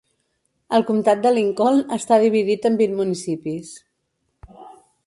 [0.77, 3.79] El comptat de Lincoln està dividit en vint municipis.